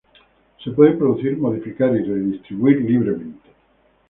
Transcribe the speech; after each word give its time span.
se 0.63 0.71
pueden 0.71 0.97
producir, 0.97 1.37
modificar 1.37 1.95
y 1.95 2.03
redistribuir 2.03 2.81
libremente 2.81 3.47